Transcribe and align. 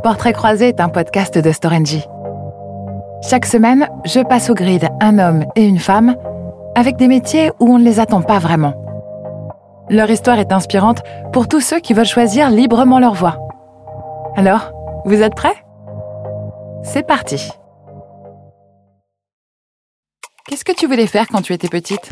Portrait 0.00 0.32
croisé 0.32 0.68
est 0.68 0.80
un 0.80 0.88
podcast 0.88 1.38
de 1.38 1.52
Storengy. 1.52 2.04
Chaque 3.22 3.46
semaine, 3.46 3.88
je 4.04 4.18
passe 4.20 4.50
au 4.50 4.54
grid 4.54 4.88
un 5.00 5.18
homme 5.20 5.44
et 5.54 5.64
une 5.64 5.78
femme 5.78 6.16
avec 6.74 6.96
des 6.96 7.06
métiers 7.06 7.52
où 7.60 7.72
on 7.72 7.78
ne 7.78 7.84
les 7.84 8.00
attend 8.00 8.22
pas 8.22 8.40
vraiment. 8.40 8.74
Leur 9.88 10.10
histoire 10.10 10.40
est 10.40 10.52
inspirante 10.52 11.02
pour 11.32 11.46
tous 11.46 11.60
ceux 11.60 11.78
qui 11.78 11.94
veulent 11.94 12.04
choisir 12.04 12.50
librement 12.50 12.98
leur 12.98 13.14
voie. 13.14 13.38
Alors, 14.34 14.72
vous 15.04 15.22
êtes 15.22 15.36
prêts? 15.36 15.54
C'est 16.82 17.06
parti 17.06 17.50
Qu'est-ce 20.48 20.64
que 20.64 20.72
tu 20.72 20.86
voulais 20.86 21.06
faire 21.06 21.28
quand 21.28 21.42
tu 21.42 21.52
étais 21.52 21.68
petite? 21.68 22.10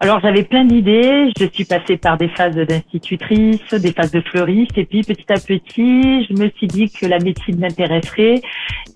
Alors 0.00 0.20
j'avais 0.20 0.44
plein 0.44 0.64
d'idées, 0.64 1.30
je 1.38 1.46
suis 1.52 1.64
passée 1.64 1.96
par 1.96 2.16
des 2.16 2.28
phases 2.28 2.54
d'institutrice, 2.54 3.74
des 3.74 3.92
phases 3.92 4.12
de 4.12 4.20
fleuriste, 4.20 4.78
et 4.78 4.84
puis 4.84 5.02
petit 5.02 5.30
à 5.32 5.34
petit, 5.34 6.24
je 6.24 6.32
me 6.34 6.50
suis 6.50 6.66
dit 6.66 6.90
que 6.90 7.06
la 7.06 7.18
médecine 7.18 7.58
m'intéresserait, 7.58 8.40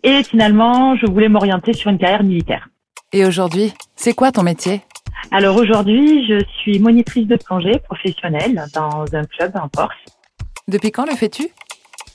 et 0.02 0.22
finalement, 0.22 0.96
je 0.96 1.06
voulais 1.06 1.28
m'orienter 1.28 1.72
sur 1.72 1.90
une 1.90 1.98
carrière 1.98 2.22
militaire. 2.22 2.68
Et 3.12 3.24
aujourd'hui, 3.26 3.72
c'est 3.96 4.14
quoi 4.14 4.32
ton 4.32 4.42
métier? 4.42 4.80
Alors 5.30 5.56
aujourd'hui, 5.56 6.26
je 6.26 6.44
suis 6.60 6.78
monitrice 6.78 7.26
de 7.26 7.36
plongée 7.36 7.78
professionnelle 7.80 8.64
dans 8.74 9.04
un 9.12 9.24
club 9.24 9.52
en 9.56 9.68
Corse. 9.68 9.94
Depuis 10.68 10.90
quand 10.90 11.04
le 11.04 11.16
fais-tu? 11.16 11.48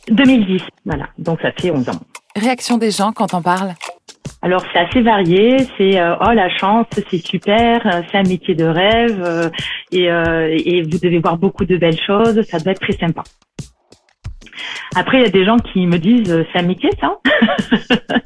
2010, 0.10 0.62
voilà, 0.86 1.10
donc 1.18 1.42
ça 1.42 1.52
fait 1.52 1.72
11 1.72 1.90
ans. 1.90 2.00
Réaction 2.36 2.78
des 2.78 2.92
gens 2.92 3.12
quand 3.12 3.34
on 3.34 3.42
parle? 3.42 3.74
Alors 4.42 4.64
c'est 4.72 4.80
assez 4.80 5.02
varié, 5.02 5.58
c'est 5.78 6.00
euh, 6.00 6.16
oh 6.22 6.32
la 6.32 6.50
chance, 6.50 6.86
c'est 7.10 7.26
super, 7.26 7.86
euh, 7.86 8.02
c'est 8.12 8.18
un 8.20 8.24
métier 8.24 8.54
de 8.54 8.66
rêve 8.66 9.24
euh, 9.26 9.50
et, 9.92 10.06
et 10.06 10.84
vous 10.84 11.00
devez 11.00 11.20
voir 11.20 11.38
beaucoup 11.38 11.66
de 11.66 11.76
belles 11.78 12.00
choses, 12.00 12.42
ça 12.44 12.60
doit 12.60 12.74
être 12.74 12.82
très 12.82 12.94
sympa. 12.94 13.24
Après 14.96 15.18
il 15.18 15.24
y 15.24 15.28
a 15.28 15.32
des 15.32 15.44
gens 15.44 15.58
qui 15.58 15.88
me 15.88 15.98
disent 15.98 16.46
c'est 16.54 16.60
un 16.60 16.64
métier 16.64 16.90
ça. 17.02 17.18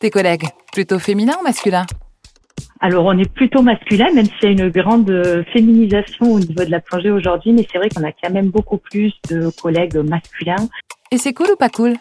Tes 0.00 0.10
collègues, 0.10 0.46
plutôt 0.72 0.98
féminin 0.98 1.34
ou 1.40 1.44
masculin? 1.44 1.84
Alors 2.80 3.04
on 3.04 3.18
est 3.18 3.30
plutôt 3.30 3.62
masculin, 3.62 4.06
même 4.14 4.26
s'il 4.26 4.44
y 4.44 4.46
a 4.46 4.64
une 4.64 4.70
grande 4.70 5.44
féminisation 5.52 6.32
au 6.32 6.40
niveau 6.40 6.64
de 6.64 6.70
la 6.70 6.80
plongée 6.80 7.10
aujourd'hui, 7.10 7.52
mais 7.52 7.66
c'est 7.70 7.78
vrai 7.78 7.88
qu'on 7.90 8.04
a 8.04 8.12
quand 8.12 8.30
même 8.30 8.48
beaucoup 8.48 8.78
plus 8.78 9.12
de 9.30 9.50
collègues 9.60 9.96
masculins. 9.96 10.68
Et 11.10 11.18
c'est 11.18 11.34
cool 11.34 11.48
ou 11.52 11.56
pas 11.56 11.70
cool? 11.70 11.94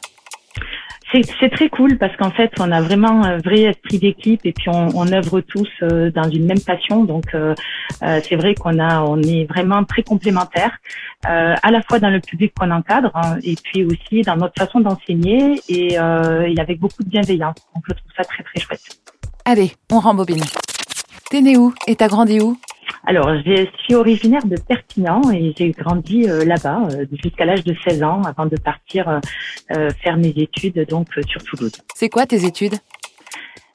C'est 1.23 1.49
très 1.49 1.69
cool 1.69 1.97
parce 1.97 2.16
qu'en 2.17 2.31
fait, 2.31 2.52
on 2.59 2.71
a 2.71 2.81
vraiment 2.81 3.23
un 3.23 3.38
vrai 3.38 3.61
esprit 3.61 3.99
d'équipe 3.99 4.41
et 4.44 4.53
puis 4.53 4.69
on, 4.69 5.11
œuvre 5.11 5.41
tous 5.41 5.69
euh, 5.83 6.11
dans 6.11 6.30
une 6.30 6.45
même 6.45 6.59
passion. 6.59 7.03
Donc, 7.03 7.33
euh, 7.33 7.53
euh, 8.03 8.19
c'est 8.27 8.35
vrai 8.35 8.55
qu'on 8.55 8.80
a, 8.80 9.02
on 9.02 9.21
est 9.21 9.45
vraiment 9.45 9.83
très 9.83 10.03
complémentaires, 10.03 10.77
à 11.23 11.71
la 11.71 11.81
fois 11.81 11.99
dans 11.99 12.09
le 12.09 12.19
public 12.19 12.53
qu'on 12.58 12.69
encadre 12.69 13.11
hein, 13.16 13.38
et 13.43 13.55
puis 13.55 13.83
aussi 13.83 14.21
dans 14.21 14.36
notre 14.36 14.53
façon 14.58 14.80
d'enseigner 14.80 15.59
et, 15.69 15.93
et 15.93 16.59
avec 16.59 16.80
beaucoup 16.80 17.03
de 17.03 17.09
bienveillance. 17.09 17.55
Donc, 17.73 17.83
je 17.88 17.93
trouve 17.93 18.11
ça 18.16 18.23
très 18.23 18.43
très 18.43 18.59
chouette. 18.59 18.81
Allez, 19.43 19.71
on 19.91 19.99
rembobine. 19.99 20.43
T'es 21.30 21.41
né 21.41 21.58
où 21.58 21.73
et 21.88 21.95
t'as 21.95 22.08
grandi 22.08 22.39
où? 22.39 22.58
Alors, 23.08 23.36
je 23.45 23.67
suis 23.84 23.94
originaire 23.94 24.45
de 24.45 24.56
Perpignan 24.58 25.22
et 25.31 25.53
j'ai 25.56 25.70
grandi 25.72 26.28
euh, 26.28 26.44
là-bas 26.44 26.88
euh, 26.92 27.06
jusqu'à 27.23 27.45
l'âge 27.45 27.64
de 27.64 27.75
16 27.88 28.02
ans 28.02 28.22
avant 28.23 28.48
de 28.48 28.56
partir 28.58 29.08
euh, 29.09 29.89
faire 30.02 30.17
mes 30.17 30.30
études 30.30 30.88
donc 30.89 31.08
sur 31.28 31.44
Toulouse. 31.44 31.73
C'est 31.94 32.09
quoi 32.09 32.26
tes 32.26 32.45
études? 32.45 32.76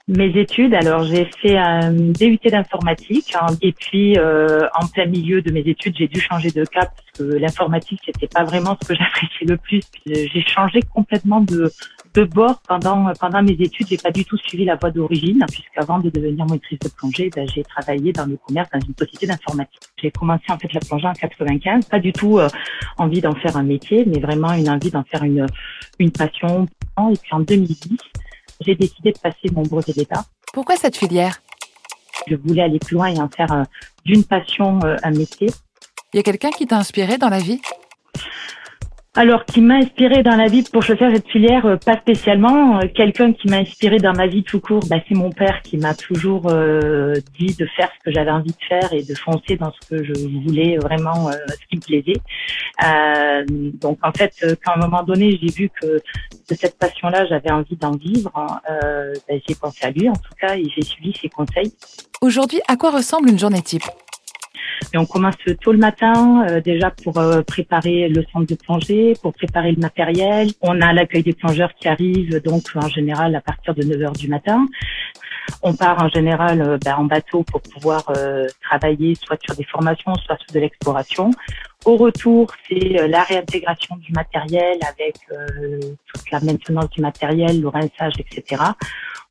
Mes 0.08 0.36
études, 0.36 0.74
alors 0.74 1.04
j'ai 1.04 1.26
fait 1.40 1.56
un 1.56 1.92
DUT 1.92 2.40
d'informatique 2.44 3.36
hein, 3.40 3.46
et 3.62 3.70
puis 3.70 4.18
en 4.18 4.86
plein 4.92 5.06
milieu 5.06 5.40
de 5.40 5.52
mes 5.52 5.60
études, 5.60 5.94
j'ai 5.96 6.08
dû 6.08 6.20
changer 6.20 6.50
de 6.50 6.64
cap 6.64 6.90
parce 6.96 7.30
que 7.30 7.36
l'informatique 7.36 8.00
c'était 8.04 8.26
pas 8.26 8.42
vraiment 8.42 8.76
ce 8.82 8.88
que 8.88 8.94
j'appréciais 8.98 9.46
le 9.46 9.56
plus. 9.56 9.82
J'ai 10.06 10.44
changé 10.48 10.80
complètement 10.92 11.40
de, 11.40 11.70
de 12.14 12.24
bord 12.24 12.60
pendant 12.66 13.12
pendant 13.20 13.42
mes 13.42 13.52
études, 13.52 13.86
j'ai 13.88 13.96
pas 13.96 14.10
du 14.10 14.24
tout 14.24 14.36
suivi 14.38 14.64
la 14.64 14.76
voie 14.76 14.90
d'origine, 14.90 15.44
puisqu'avant 15.50 15.98
de 15.98 16.10
devenir 16.10 16.44
monitrice 16.46 16.78
de 16.78 16.88
plongée, 16.88 17.30
ben, 17.34 17.46
j'ai 17.48 17.62
travaillé 17.62 18.12
dans 18.12 18.26
le 18.26 18.36
commerce 18.36 18.68
dans 18.72 18.80
une 18.80 18.94
société 18.98 19.26
d'informatique. 19.26 19.80
J'ai 20.00 20.10
commencé 20.10 20.44
en 20.48 20.58
fait 20.58 20.72
la 20.72 20.80
plongée 20.80 21.06
en 21.06 21.12
95, 21.12 21.86
pas 21.86 22.00
du 22.00 22.12
tout 22.12 22.38
euh, 22.38 22.48
envie 22.98 23.20
d'en 23.20 23.34
faire 23.34 23.56
un 23.56 23.62
métier, 23.62 24.04
mais 24.06 24.18
vraiment 24.18 24.52
une 24.52 24.68
envie 24.68 24.90
d'en 24.90 25.04
faire 25.04 25.22
une 25.22 25.46
une 25.98 26.10
passion. 26.10 26.66
Et 26.98 27.16
puis 27.16 27.32
en 27.32 27.40
2010, 27.40 27.96
j'ai 28.60 28.74
décidé 28.74 29.12
de 29.12 29.18
passer 29.18 29.48
mon 29.52 29.62
brevet 29.62 29.92
d'État. 29.92 30.24
Pourquoi 30.52 30.76
cette 30.76 30.96
filière? 30.96 31.40
Je 32.26 32.34
voulais 32.34 32.62
aller 32.62 32.78
plus 32.78 32.94
loin 32.94 33.06
et 33.06 33.18
en 33.18 33.28
faire 33.28 33.52
euh, 33.52 33.62
d'une 34.04 34.24
passion 34.24 34.80
euh, 34.84 34.96
un 35.02 35.10
métier. 35.10 35.48
Il 36.12 36.16
y 36.16 36.20
a 36.20 36.22
quelqu'un 36.22 36.50
qui 36.50 36.66
t'a 36.66 36.76
inspiré 36.76 37.18
dans 37.18 37.28
la 37.28 37.38
vie? 37.38 37.60
Alors, 39.16 39.44
qui 39.44 39.60
m'a 39.60 39.74
inspiré 39.74 40.22
dans 40.22 40.36
la 40.36 40.46
vie 40.46 40.62
pour 40.62 40.84
choisir 40.84 41.10
cette 41.12 41.26
filière, 41.26 41.66
euh, 41.66 41.74
pas 41.74 41.96
spécialement. 41.96 42.78
Euh, 42.78 42.86
quelqu'un 42.94 43.32
qui 43.32 43.48
m'a 43.48 43.56
inspiré 43.56 43.98
dans 43.98 44.12
ma 44.12 44.28
vie 44.28 44.44
tout 44.44 44.60
court, 44.60 44.84
bah, 44.88 44.98
c'est 45.08 45.16
mon 45.16 45.32
père 45.32 45.62
qui 45.62 45.78
m'a 45.78 45.94
toujours 45.94 46.46
euh, 46.48 47.14
dit 47.36 47.56
de 47.56 47.66
faire 47.66 47.90
ce 47.98 48.04
que 48.04 48.14
j'avais 48.14 48.30
envie 48.30 48.52
de 48.52 48.64
faire 48.68 48.92
et 48.92 49.02
de 49.02 49.14
foncer 49.16 49.56
dans 49.56 49.72
ce 49.72 49.88
que 49.88 50.04
je 50.04 50.12
voulais 50.46 50.78
vraiment, 50.78 51.28
ce 51.32 51.66
qui 51.68 51.76
me 51.76 51.80
plaisait. 51.80 52.20
donc, 53.80 53.98
en 54.04 54.12
fait, 54.12 54.32
quand 54.64 54.72
à 54.72 54.76
un 54.76 54.80
moment 54.80 55.02
donné, 55.02 55.36
j'ai 55.42 55.50
vu 55.50 55.70
que 55.70 55.86
de 55.86 56.54
cette 56.54 56.78
passion-là, 56.78 57.26
j'avais 57.26 57.50
envie 57.50 57.76
d'en 57.76 57.96
vivre, 57.96 58.30
bah, 58.32 59.34
j'ai 59.48 59.54
pensé 59.56 59.86
à 59.86 59.90
lui 59.90 60.08
en 60.08 60.14
tout 60.14 60.34
cas 60.40 60.54
et 60.54 60.64
j'ai 60.74 60.82
suivi 60.82 61.12
ses 61.20 61.28
conseils. 61.28 61.72
Aujourd'hui, 62.20 62.60
à 62.68 62.76
quoi 62.76 62.90
ressemble 62.92 63.28
une 63.28 63.38
journée 63.38 63.62
type? 63.62 63.82
Et 64.92 64.98
on 64.98 65.06
commence 65.06 65.36
tôt 65.60 65.72
le 65.72 65.78
matin, 65.78 66.46
euh, 66.48 66.60
déjà 66.60 66.90
pour 66.90 67.18
euh, 67.18 67.42
préparer 67.42 68.08
le 68.08 68.24
centre 68.32 68.46
de 68.46 68.54
plongée, 68.54 69.14
pour 69.22 69.32
préparer 69.32 69.72
le 69.72 69.80
matériel. 69.80 70.50
On 70.60 70.80
a 70.80 70.92
l'accueil 70.92 71.22
des 71.22 71.32
plongeurs 71.32 71.72
qui 71.74 71.88
arrivent, 71.88 72.40
donc 72.42 72.62
en 72.74 72.88
général 72.88 73.34
à 73.36 73.40
partir 73.40 73.74
de 73.74 73.82
9 73.82 74.02
heures 74.02 74.12
du 74.12 74.28
matin. 74.28 74.66
On 75.62 75.74
part 75.74 76.02
en 76.02 76.08
général 76.08 76.60
euh, 76.60 76.78
ben, 76.84 76.96
en 76.96 77.04
bateau 77.04 77.42
pour 77.44 77.60
pouvoir 77.60 78.04
travailler 78.62 79.14
soit 79.14 79.38
sur 79.42 79.54
des 79.54 79.64
formations, 79.64 80.14
soit 80.14 80.36
sur 80.38 80.54
de 80.54 80.60
l'exploration. 80.60 81.30
Au 81.86 81.96
retour, 81.96 82.48
c'est 82.68 83.08
la 83.08 83.22
réintégration 83.22 83.96
du 83.96 84.12
matériel 84.12 84.78
avec 84.82 85.16
toute 86.06 86.30
la 86.30 86.40
maintenance 86.40 86.90
du 86.90 87.00
matériel, 87.00 87.60
le 87.60 87.68
rinçage, 87.68 88.14
etc 88.18 88.58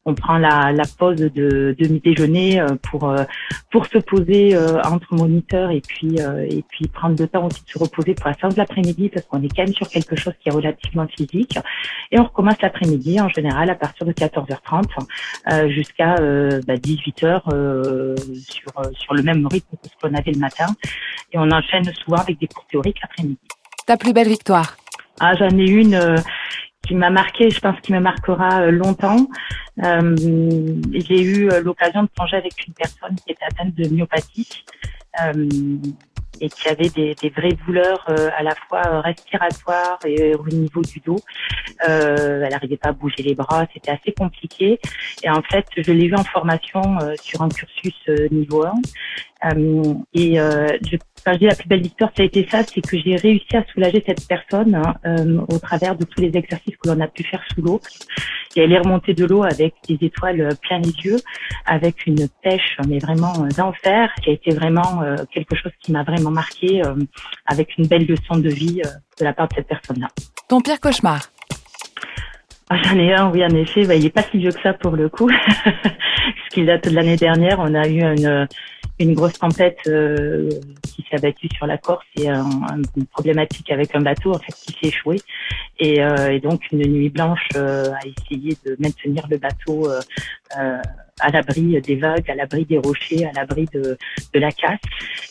on 0.05 0.15
prend 0.15 0.37
la, 0.37 0.71
la 0.71 0.83
pause 0.97 1.17
de 1.17 1.75
demi-déjeuner 1.77 2.59
euh, 2.59 2.67
pour 2.89 3.09
euh, 3.09 3.23
pour 3.71 3.85
se 3.85 3.97
poser 3.99 4.55
euh, 4.55 4.81
entre 4.81 5.13
moniteurs 5.13 5.71
et 5.71 5.81
puis 5.81 6.17
et 6.17 6.63
puis 6.69 6.87
prendre 6.87 7.15
le 7.19 7.27
temps 7.27 7.45
aussi 7.45 7.63
de 7.63 7.69
se 7.69 7.77
reposer 7.77 8.15
pour 8.15 8.27
la 8.27 8.33
fin 8.33 8.49
de 8.49 8.57
l'après-midi 8.57 9.09
parce 9.09 9.25
qu'on 9.25 9.41
est 9.43 9.49
quand 9.49 9.63
même 9.63 9.73
sur 9.73 9.87
quelque 9.87 10.15
chose 10.15 10.33
qui 10.41 10.49
est 10.49 10.51
relativement 10.51 11.07
physique. 11.07 11.59
Et 12.11 12.19
on 12.19 12.23
recommence 12.23 12.61
l'après-midi 12.61 13.21
en 13.21 13.29
général 13.29 13.69
à 13.69 13.75
partir 13.75 14.07
de 14.07 14.13
14h30 14.13 15.69
jusqu'à 15.69 16.15
18h 16.15 17.41
bah, 17.45 18.15
sur 18.47 18.71
sur 18.93 19.13
le 19.13 19.21
même 19.21 19.45
rythme 19.47 19.77
que 19.81 19.89
ce 19.89 19.95
qu'on 20.01 20.15
avait 20.15 20.31
le 20.31 20.39
matin. 20.39 20.67
Et 21.31 21.37
on 21.37 21.51
enchaîne 21.51 21.85
souvent 21.93 22.17
avec 22.17 22.38
des 22.39 22.47
cours 22.47 22.65
théoriques 22.65 22.99
l'après-midi. 23.01 23.39
Ta 23.85 23.97
plus 23.97 24.13
belle 24.13 24.29
victoire 24.29 24.75
ah, 25.21 25.35
j'en 25.35 25.49
ai 25.49 25.67
une 25.67 26.23
qui 26.89 26.95
m'a 26.95 27.09
marqué, 27.09 27.49
je 27.49 27.59
pense 27.59 27.79
qu'il 27.81 27.95
me 27.95 28.01
marquera 28.01 28.61
euh, 28.61 28.71
longtemps. 28.71 29.27
Euh, 29.83 30.15
j'ai 30.91 31.21
eu 31.21 31.49
euh, 31.49 31.61
l'occasion 31.61 32.03
de 32.03 32.07
plonger 32.07 32.37
avec 32.37 32.65
une 32.67 32.73
personne 32.73 33.15
qui 33.15 33.31
était 33.31 33.45
atteinte 33.45 33.75
de 33.75 33.87
myopathie 33.89 34.65
euh, 35.21 35.47
et 36.41 36.49
qui 36.49 36.67
avait 36.69 36.89
des, 36.89 37.15
des 37.15 37.29
vraies 37.29 37.57
douleurs 37.65 38.05
euh, 38.09 38.29
à 38.37 38.43
la 38.43 38.55
fois 38.55 39.01
respiratoires 39.01 39.99
et 40.05 40.33
au 40.35 40.47
niveau 40.47 40.81
du 40.81 40.99
dos. 40.99 41.19
elle 41.85 42.49
n'arrivait 42.49 42.77
pas 42.77 42.89
à 42.89 42.93
bouger 42.93 43.23
les 43.23 43.35
bras, 43.35 43.65
c'était 43.73 43.91
assez 43.91 44.13
compliqué. 44.13 44.79
Et 45.23 45.29
en 45.29 45.41
fait, 45.41 45.65
je 45.77 45.91
l'ai 45.91 46.07
vu 46.07 46.15
en 46.15 46.23
formation 46.23 46.97
sur 47.21 47.41
un 47.41 47.49
cursus 47.49 48.09
niveau 48.31 48.65
1. 48.65 48.73
Euh, 49.45 49.93
et 50.13 50.39
euh, 50.39 50.67
je, 50.89 50.97
quand 51.23 51.33
je 51.33 51.39
dis 51.39 51.45
la 51.45 51.55
plus 51.55 51.67
belle 51.67 51.81
victoire, 51.81 52.11
ça 52.15 52.23
a 52.23 52.25
été 52.25 52.47
ça, 52.49 52.61
c'est 52.63 52.81
que 52.81 52.97
j'ai 52.97 53.15
réussi 53.15 53.55
à 53.55 53.63
soulager 53.71 54.03
cette 54.05 54.27
personne 54.27 54.75
hein, 54.75 54.95
euh, 55.05 55.41
au 55.47 55.59
travers 55.59 55.95
de 55.95 56.03
tous 56.05 56.21
les 56.21 56.35
exercices 56.35 56.75
que 56.77 56.89
l'on 56.89 56.99
a 56.99 57.07
pu 57.07 57.23
faire 57.23 57.43
sous 57.53 57.61
l'eau. 57.61 57.79
Et 58.55 58.61
elle 58.61 58.71
est 58.71 58.79
remontée 58.79 59.13
de 59.13 59.25
l'eau 59.25 59.43
avec 59.43 59.75
des 59.87 59.97
étoiles 60.01 60.49
plein 60.61 60.79
les 60.79 60.91
yeux, 61.03 61.19
avec 61.65 62.07
une 62.07 62.27
pêche, 62.41 62.77
mais 62.87 62.97
vraiment 62.97 63.33
d'enfer, 63.55 64.11
qui 64.23 64.31
a 64.31 64.33
été 64.33 64.51
vraiment 64.51 65.03
quelque 65.31 65.55
chose 65.55 65.71
qui 65.79 65.91
m'a 65.91 66.01
vraiment 66.03 66.31
marqué, 66.31 66.81
avec 67.45 67.77
une 67.77 67.85
belle 67.85 68.07
leçon 68.07 68.39
de 68.39 68.49
vie 68.49 68.81
de 69.19 69.23
la 69.23 69.33
part 69.33 69.49
de 69.49 69.53
cette 69.55 69.67
personne-là. 69.67 70.07
Ton 70.47 70.61
pire 70.61 70.79
cauchemar? 70.79 71.29
Ah, 72.69 72.77
J'en 72.83 72.97
ai 72.97 73.13
un, 73.13 73.29
oui, 73.31 73.43
en 73.43 73.49
effet. 73.49 73.85
Bah, 73.85 73.95
il 73.95 74.05
est 74.05 74.09
pas 74.09 74.23
si 74.23 74.37
vieux 74.37 74.51
que 74.51 74.61
ça 74.61 74.73
pour 74.73 74.95
le 74.95 75.09
coup. 75.09 75.29
Ce 75.65 76.49
qu'il 76.53 76.65
date 76.65 76.87
de 76.87 76.95
l'année 76.95 77.17
dernière. 77.17 77.59
On 77.59 77.73
a 77.73 77.87
eu 77.87 78.01
une, 78.01 78.47
une 78.99 79.13
grosse 79.13 79.39
tempête 79.39 79.79
euh, 79.87 80.49
qui 80.83 81.03
s'est 81.09 81.15
abattue 81.15 81.47
sur 81.55 81.65
la 81.65 81.77
Corse 81.77 82.05
et 82.17 82.27
une 82.27 83.05
problématique 83.11 83.71
avec 83.71 83.95
un 83.95 84.01
bateau 84.01 84.33
en 84.33 84.39
fait 84.39 84.51
qui 84.51 84.73
s'est 84.73 84.87
échoué 84.89 85.17
et, 85.79 86.03
euh, 86.03 86.31
et, 86.31 86.39
donc 86.39 86.69
une 86.71 86.85
nuit 86.85 87.09
blanche 87.09 87.47
euh, 87.55 87.85
à 87.91 87.99
essayer 88.05 88.57
de 88.65 88.75
maintenir 88.79 89.25
le 89.29 89.37
bateau 89.37 89.89
à 91.21 91.29
l'abri 91.31 91.81
des 91.81 91.95
vagues, 91.95 92.29
à 92.29 92.35
l'abri 92.35 92.65
des 92.65 92.77
rochers, 92.77 93.25
à 93.25 93.31
l'abri 93.33 93.65
de, 93.73 93.97
de 94.33 94.39
la 94.39 94.51
casse. 94.51 94.79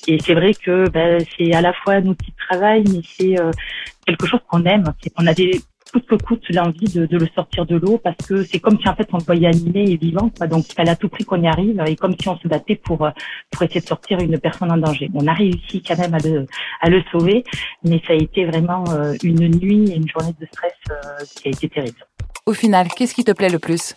Et 0.06 0.18
c'est 0.18 0.34
vrai 0.34 0.52
que 0.54 0.88
ben, 0.90 1.22
c'est 1.36 1.54
à 1.54 1.60
la 1.60 1.72
fois 1.72 1.94
un 1.94 2.06
outil 2.06 2.30
de 2.30 2.36
travail, 2.48 2.84
mais 2.90 3.00
c'est 3.04 3.36
quelque 4.06 4.26
chose 4.26 4.40
qu'on 4.48 4.64
aime. 4.64 4.84
Qu'on 5.16 5.26
a 5.26 5.34
des 5.34 5.62
coûte 5.92 6.06
que 6.06 6.14
coûte 6.16 6.44
l'envie 6.50 6.92
de, 6.92 7.06
de, 7.06 7.18
le 7.18 7.26
sortir 7.34 7.66
de 7.66 7.76
l'eau 7.76 7.98
parce 7.98 8.16
que 8.16 8.44
c'est 8.44 8.58
comme 8.58 8.78
si 8.80 8.88
en 8.88 8.94
fait 8.94 9.08
on 9.12 9.18
le 9.18 9.24
voyait 9.24 9.48
animé 9.48 9.90
et 9.90 9.96
vivant. 9.96 10.30
Quoi. 10.36 10.46
Donc 10.46 10.68
il 10.68 10.74
fallait 10.74 10.90
à 10.90 10.96
tout 10.96 11.08
prix 11.08 11.24
qu'on 11.24 11.42
y 11.42 11.48
arrive 11.48 11.82
et 11.86 11.96
comme 11.96 12.14
si 12.20 12.28
on 12.28 12.38
se 12.38 12.48
battait 12.48 12.76
pour 12.76 13.08
pour 13.50 13.62
essayer 13.62 13.80
de 13.80 13.86
sortir 13.86 14.18
une 14.20 14.38
personne 14.38 14.70
en 14.72 14.78
danger. 14.78 15.10
On 15.14 15.26
a 15.26 15.32
réussi 15.32 15.82
quand 15.82 15.98
même 15.98 16.14
à 16.14 16.18
le 16.18 16.46
à 16.80 16.90
le 16.90 17.02
sauver, 17.10 17.44
mais 17.84 18.00
ça 18.06 18.12
a 18.12 18.16
été 18.16 18.44
vraiment 18.44 18.84
une 19.22 19.48
nuit 19.48 19.90
et 19.90 19.96
une 19.96 20.08
journée 20.08 20.34
de 20.38 20.46
stress 20.46 20.72
qui 21.36 21.48
a 21.48 21.50
été 21.50 21.68
terrible. 21.68 21.98
Au 22.46 22.54
final, 22.54 22.88
qu'est-ce 22.88 23.14
qui 23.14 23.24
te 23.24 23.32
plaît 23.32 23.50
le 23.50 23.58
plus? 23.58 23.94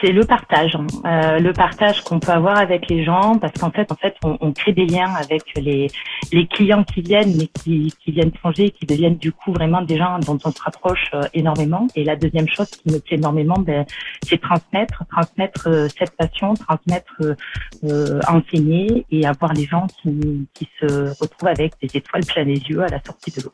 C'est 0.00 0.12
le 0.12 0.24
partage, 0.24 0.76
hein. 0.76 0.86
euh, 1.04 1.38
le 1.38 1.52
partage 1.52 2.02
qu'on 2.02 2.18
peut 2.18 2.32
avoir 2.32 2.56
avec 2.56 2.88
les 2.88 3.04
gens, 3.04 3.38
parce 3.38 3.52
qu'en 3.54 3.70
fait, 3.70 3.90
en 3.92 3.96
fait, 3.96 4.16
on, 4.24 4.38
on, 4.40 4.52
crée 4.52 4.72
des 4.72 4.86
liens 4.86 5.12
avec 5.14 5.42
les 5.56 5.88
les 6.32 6.46
clients 6.46 6.84
qui 6.84 7.00
viennent, 7.02 7.36
mais 7.36 7.46
qui, 7.46 7.92
qui 8.02 8.12
viennent 8.12 8.32
changer, 8.42 8.70
qui 8.70 8.86
deviennent 8.86 9.16
du 9.16 9.32
coup 9.32 9.52
vraiment 9.52 9.82
des 9.82 9.96
gens 9.96 10.18
dont 10.18 10.38
on 10.44 10.50
se 10.50 10.62
rapproche 10.62 11.10
euh, 11.14 11.22
énormément. 11.34 11.86
Et 11.94 12.04
la 12.04 12.16
deuxième 12.16 12.48
chose 12.48 12.70
qui 12.70 12.92
me 12.92 12.98
plaît 12.98 13.16
énormément, 13.16 13.56
ben, 13.58 13.84
c'est 14.22 14.40
transmettre, 14.40 15.04
transmettre 15.10 15.68
euh, 15.68 15.88
cette 15.98 16.16
passion, 16.16 16.54
transmettre, 16.54 17.14
euh, 17.84 18.20
enseigner 18.28 19.06
et 19.10 19.26
avoir 19.26 19.52
les 19.52 19.66
gens 19.66 19.86
qui, 20.02 20.48
qui 20.54 20.68
se 20.80 21.10
retrouvent 21.20 21.48
avec 21.48 21.74
des 21.80 21.96
étoiles 21.96 22.24
plein 22.24 22.44
les 22.44 22.58
yeux 22.58 22.82
à 22.82 22.88
la 22.88 23.02
sortie 23.02 23.30
de 23.30 23.42
l'eau. 23.42 23.52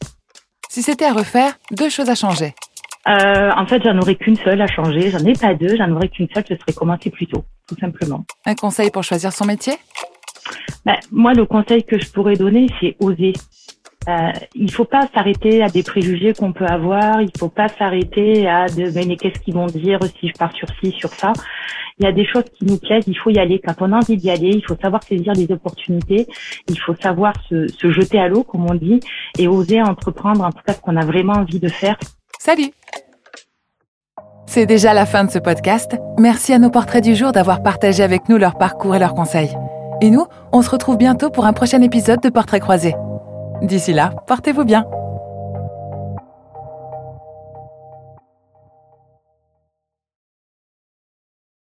Si 0.68 0.82
c'était 0.82 1.06
à 1.06 1.12
refaire, 1.12 1.58
deux 1.72 1.90
choses 1.90 2.08
à 2.08 2.14
changer. 2.14 2.54
Euh, 3.08 3.50
en 3.56 3.66
fait, 3.66 3.82
j'en 3.82 3.98
aurais 3.98 4.14
qu'une 4.14 4.36
seule 4.36 4.60
à 4.60 4.66
changer. 4.66 5.10
J'en 5.10 5.24
ai 5.24 5.32
pas 5.32 5.54
deux. 5.54 5.76
J'en 5.76 5.90
aurais 5.92 6.08
qu'une 6.08 6.28
seule. 6.34 6.44
Ce 6.48 6.54
serait 6.56 6.72
commencer 6.72 7.10
plus 7.10 7.26
tôt, 7.26 7.44
tout 7.66 7.76
simplement. 7.80 8.24
Un 8.44 8.54
conseil 8.54 8.90
pour 8.90 9.04
choisir 9.04 9.32
son 9.32 9.46
métier? 9.46 9.74
Ben, 10.84 10.96
Moi, 11.10 11.32
le 11.32 11.46
conseil 11.46 11.84
que 11.84 11.98
je 11.98 12.10
pourrais 12.10 12.36
donner, 12.36 12.66
c'est 12.80 12.96
oser. 13.00 13.32
Euh, 14.08 14.32
il 14.54 14.70
faut 14.72 14.86
pas 14.86 15.08
s'arrêter 15.14 15.62
à 15.62 15.68
des 15.68 15.82
préjugés 15.82 16.32
qu'on 16.32 16.52
peut 16.52 16.66
avoir. 16.66 17.20
Il 17.20 17.30
faut 17.38 17.48
pas 17.48 17.68
s'arrêter 17.68 18.48
à 18.48 18.66
de 18.66 18.90
mais, 19.06 19.16
qu'est-ce 19.16 19.40
qu'ils 19.40 19.54
vont 19.54 19.66
dire 19.66 19.98
si 20.18 20.28
je 20.28 20.32
pars 20.38 20.52
sur 20.54 20.68
ci, 20.82 20.92
sur 20.92 21.10
ça? 21.10 21.32
Il 21.98 22.04
y 22.04 22.08
a 22.08 22.12
des 22.12 22.26
choses 22.26 22.44
qui 22.58 22.64
nous 22.64 22.78
plaisent. 22.78 23.04
Il 23.06 23.18
faut 23.18 23.30
y 23.30 23.38
aller. 23.38 23.60
Quand 23.60 23.74
on 23.80 23.92
a 23.92 23.96
envie 23.96 24.16
d'y 24.16 24.30
aller, 24.30 24.50
il 24.54 24.64
faut 24.66 24.76
savoir 24.80 25.02
saisir 25.02 25.34
les 25.34 25.50
opportunités. 25.52 26.26
Il 26.68 26.78
faut 26.78 26.94
savoir 26.94 27.34
se, 27.48 27.68
se 27.68 27.90
jeter 27.90 28.18
à 28.18 28.28
l'eau, 28.28 28.42
comme 28.42 28.70
on 28.70 28.74
dit, 28.74 29.00
et 29.38 29.48
oser 29.48 29.82
entreprendre 29.82 30.44
en 30.44 30.50
tout 30.50 30.62
cas 30.66 30.72
ce 30.72 30.80
qu'on 30.80 30.96
a 30.96 31.04
vraiment 31.04 31.34
envie 31.34 31.60
de 31.60 31.68
faire 31.68 31.98
Salut 32.42 32.70
C'est 34.46 34.64
déjà 34.64 34.94
la 34.94 35.04
fin 35.04 35.24
de 35.24 35.30
ce 35.30 35.38
podcast. 35.38 35.98
Merci 36.18 36.54
à 36.54 36.58
nos 36.58 36.70
portraits 36.70 37.04
du 37.04 37.14
jour 37.14 37.32
d'avoir 37.32 37.62
partagé 37.62 38.02
avec 38.02 38.30
nous 38.30 38.38
leur 38.38 38.56
parcours 38.56 38.96
et 38.96 38.98
leurs 38.98 39.12
conseils. 39.12 39.54
Et 40.00 40.08
nous, 40.08 40.24
on 40.50 40.62
se 40.62 40.70
retrouve 40.70 40.96
bientôt 40.96 41.28
pour 41.28 41.44
un 41.44 41.52
prochain 41.52 41.82
épisode 41.82 42.22
de 42.22 42.30
Portraits 42.30 42.62
croisés. 42.62 42.94
D'ici 43.60 43.92
là, 43.92 44.14
portez-vous 44.26 44.64
bien. 44.64 44.86